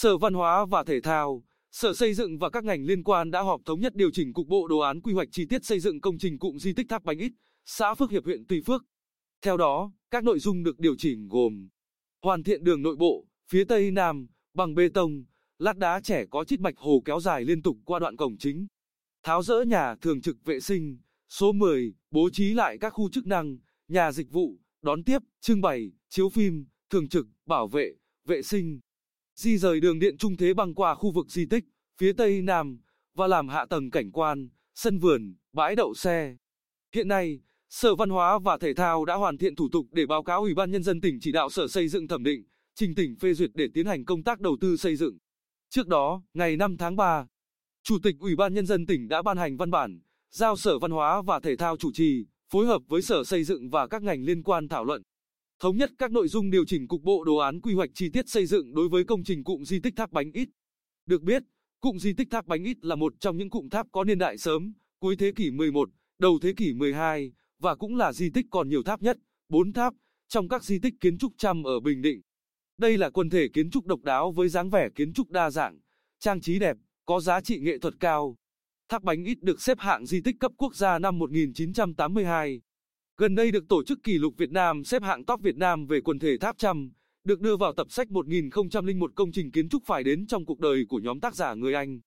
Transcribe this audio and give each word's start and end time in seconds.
Sở 0.00 0.16
Văn 0.16 0.34
hóa 0.34 0.64
và 0.64 0.84
Thể 0.84 1.00
thao, 1.00 1.44
Sở 1.70 1.94
Xây 1.94 2.14
dựng 2.14 2.38
và 2.38 2.50
các 2.50 2.64
ngành 2.64 2.84
liên 2.84 3.02
quan 3.02 3.30
đã 3.30 3.42
họp 3.42 3.60
thống 3.64 3.80
nhất 3.80 3.94
điều 3.94 4.10
chỉnh 4.12 4.32
cục 4.32 4.46
bộ 4.46 4.68
đồ 4.68 4.78
án 4.78 5.00
quy 5.00 5.12
hoạch 5.12 5.28
chi 5.32 5.46
tiết 5.46 5.64
xây 5.64 5.80
dựng 5.80 6.00
công 6.00 6.18
trình 6.18 6.38
cụm 6.38 6.56
di 6.56 6.72
tích 6.72 6.86
Tháp 6.88 7.04
Bánh 7.04 7.18
Ít, 7.18 7.32
xã 7.64 7.94
Phước 7.94 8.10
Hiệp 8.10 8.24
huyện 8.24 8.44
Tuy 8.48 8.60
Phước. 8.60 8.84
Theo 9.42 9.56
đó, 9.56 9.92
các 10.10 10.24
nội 10.24 10.38
dung 10.38 10.62
được 10.62 10.78
điều 10.78 10.94
chỉnh 10.98 11.28
gồm 11.28 11.68
hoàn 12.22 12.42
thiện 12.42 12.64
đường 12.64 12.82
nội 12.82 12.96
bộ, 12.96 13.26
phía 13.50 13.64
tây 13.64 13.90
nam, 13.90 14.26
bằng 14.54 14.74
bê 14.74 14.88
tông, 14.88 15.24
lát 15.58 15.76
đá 15.76 16.00
trẻ 16.00 16.24
có 16.30 16.44
chít 16.44 16.60
mạch 16.60 16.78
hồ 16.78 17.02
kéo 17.04 17.20
dài 17.20 17.44
liên 17.44 17.62
tục 17.62 17.76
qua 17.84 17.98
đoạn 17.98 18.16
cổng 18.16 18.36
chính. 18.38 18.66
Tháo 19.22 19.42
rỡ 19.42 19.62
nhà 19.62 19.94
thường 19.94 20.20
trực 20.20 20.36
vệ 20.44 20.60
sinh, 20.60 20.98
số 21.28 21.52
10, 21.52 21.94
bố 22.10 22.30
trí 22.32 22.54
lại 22.54 22.78
các 22.80 22.90
khu 22.90 23.10
chức 23.10 23.26
năng, 23.26 23.58
nhà 23.88 24.12
dịch 24.12 24.30
vụ, 24.30 24.58
đón 24.82 25.04
tiếp, 25.04 25.18
trưng 25.40 25.60
bày, 25.60 25.92
chiếu 26.08 26.28
phim, 26.28 26.66
thường 26.90 27.08
trực, 27.08 27.26
bảo 27.46 27.68
vệ, 27.68 27.92
vệ 28.24 28.42
sinh. 28.42 28.80
Di 29.38 29.58
rời 29.58 29.80
đường 29.80 29.98
điện 29.98 30.16
trung 30.16 30.36
thế 30.36 30.54
băng 30.54 30.74
qua 30.74 30.94
khu 30.94 31.10
vực 31.10 31.30
di 31.30 31.46
tích, 31.46 31.64
phía 31.98 32.12
tây 32.12 32.42
nam, 32.42 32.78
và 33.14 33.26
làm 33.26 33.48
hạ 33.48 33.66
tầng 33.70 33.90
cảnh 33.90 34.10
quan, 34.12 34.48
sân 34.74 34.98
vườn, 34.98 35.34
bãi 35.52 35.76
đậu 35.76 35.94
xe. 35.94 36.36
Hiện 36.94 37.08
nay, 37.08 37.40
Sở 37.68 37.94
Văn 37.94 38.10
hóa 38.10 38.38
và 38.38 38.58
Thể 38.58 38.74
thao 38.74 39.04
đã 39.04 39.14
hoàn 39.14 39.38
thiện 39.38 39.56
thủ 39.56 39.68
tục 39.72 39.86
để 39.92 40.06
báo 40.06 40.22
cáo 40.22 40.40
Ủy 40.40 40.54
ban 40.54 40.70
Nhân 40.70 40.82
dân 40.82 41.00
tỉnh 41.00 41.18
chỉ 41.20 41.32
đạo 41.32 41.50
Sở 41.50 41.68
Xây 41.68 41.88
dựng 41.88 42.08
thẩm 42.08 42.24
định, 42.24 42.44
trình 42.74 42.94
tỉnh 42.94 43.16
phê 43.16 43.34
duyệt 43.34 43.50
để 43.54 43.68
tiến 43.74 43.86
hành 43.86 44.04
công 44.04 44.22
tác 44.22 44.40
đầu 44.40 44.56
tư 44.60 44.76
xây 44.76 44.96
dựng. 44.96 45.18
Trước 45.68 45.88
đó, 45.88 46.22
ngày 46.34 46.56
5 46.56 46.76
tháng 46.76 46.96
3, 46.96 47.26
Chủ 47.82 47.98
tịch 48.02 48.16
Ủy 48.18 48.36
ban 48.36 48.54
Nhân 48.54 48.66
dân 48.66 48.86
tỉnh 48.86 49.08
đã 49.08 49.22
ban 49.22 49.36
hành 49.36 49.56
văn 49.56 49.70
bản, 49.70 50.00
giao 50.30 50.56
Sở 50.56 50.78
Văn 50.78 50.90
hóa 50.90 51.22
và 51.22 51.40
Thể 51.40 51.56
thao 51.56 51.76
chủ 51.76 51.92
trì, 51.92 52.26
phối 52.50 52.66
hợp 52.66 52.82
với 52.88 53.02
Sở 53.02 53.24
Xây 53.24 53.44
dựng 53.44 53.70
và 53.70 53.86
các 53.86 54.02
ngành 54.02 54.22
liên 54.22 54.42
quan 54.42 54.68
thảo 54.68 54.84
luận. 54.84 55.02
Thống 55.60 55.76
nhất 55.76 55.90
các 55.98 56.10
nội 56.10 56.28
dung 56.28 56.50
điều 56.50 56.64
chỉnh 56.64 56.88
cục 56.88 57.02
bộ 57.02 57.24
đồ 57.24 57.36
án 57.36 57.60
quy 57.60 57.74
hoạch 57.74 57.90
chi 57.94 58.08
tiết 58.08 58.28
xây 58.28 58.46
dựng 58.46 58.74
đối 58.74 58.88
với 58.88 59.04
công 59.04 59.24
trình 59.24 59.44
cụm 59.44 59.62
di 59.62 59.80
tích 59.80 59.96
Tháp 59.96 60.12
Bánh 60.12 60.32
Ít. 60.32 60.48
Được 61.06 61.22
biết, 61.22 61.42
cụm 61.80 61.98
di 61.98 62.12
tích 62.12 62.30
Tháp 62.30 62.46
Bánh 62.46 62.64
Ít 62.64 62.76
là 62.84 62.96
một 62.96 63.14
trong 63.20 63.36
những 63.36 63.50
cụm 63.50 63.68
tháp 63.68 63.86
có 63.92 64.04
niên 64.04 64.18
đại 64.18 64.38
sớm, 64.38 64.72
cuối 65.00 65.16
thế 65.16 65.32
kỷ 65.36 65.50
11, 65.50 65.90
đầu 66.18 66.38
thế 66.42 66.52
kỷ 66.56 66.74
12, 66.74 67.32
và 67.58 67.74
cũng 67.74 67.96
là 67.96 68.12
di 68.12 68.30
tích 68.30 68.46
còn 68.50 68.68
nhiều 68.68 68.82
tháp 68.82 69.02
nhất, 69.02 69.18
4 69.48 69.72
tháp, 69.72 69.94
trong 70.28 70.48
các 70.48 70.64
di 70.64 70.78
tích 70.78 70.94
kiến 71.00 71.18
trúc 71.18 71.32
trăm 71.38 71.62
ở 71.62 71.80
Bình 71.80 72.02
Định. 72.02 72.20
Đây 72.78 72.98
là 72.98 73.10
quần 73.10 73.30
thể 73.30 73.48
kiến 73.48 73.70
trúc 73.70 73.86
độc 73.86 74.02
đáo 74.02 74.32
với 74.32 74.48
dáng 74.48 74.70
vẻ 74.70 74.88
kiến 74.94 75.12
trúc 75.12 75.30
đa 75.30 75.50
dạng, 75.50 75.78
trang 76.18 76.40
trí 76.40 76.58
đẹp, 76.58 76.76
có 77.06 77.20
giá 77.20 77.40
trị 77.40 77.60
nghệ 77.60 77.78
thuật 77.78 77.94
cao. 78.00 78.36
Tháp 78.88 79.02
Bánh 79.02 79.24
Ít 79.24 79.38
được 79.42 79.62
xếp 79.62 79.78
hạng 79.78 80.06
di 80.06 80.20
tích 80.20 80.36
cấp 80.40 80.52
quốc 80.56 80.76
gia 80.76 80.98
năm 80.98 81.18
1982. 81.18 82.60
Gần 83.20 83.34
đây 83.34 83.50
được 83.50 83.68
tổ 83.68 83.82
chức 83.82 84.02
kỷ 84.02 84.18
lục 84.18 84.34
Việt 84.36 84.50
Nam 84.50 84.84
xếp 84.84 85.02
hạng 85.02 85.24
top 85.24 85.40
Việt 85.40 85.56
Nam 85.56 85.86
về 85.86 86.00
quần 86.00 86.18
thể 86.18 86.38
tháp 86.38 86.58
trăm, 86.58 86.90
được 87.24 87.40
đưa 87.40 87.56
vào 87.56 87.72
tập 87.72 87.86
sách 87.90 88.10
1001 88.10 89.12
công 89.14 89.32
trình 89.32 89.50
kiến 89.50 89.68
trúc 89.68 89.82
phải 89.86 90.04
đến 90.04 90.26
trong 90.26 90.46
cuộc 90.46 90.60
đời 90.60 90.84
của 90.88 90.98
nhóm 90.98 91.20
tác 91.20 91.34
giả 91.34 91.54
người 91.54 91.74
Anh. 91.74 92.00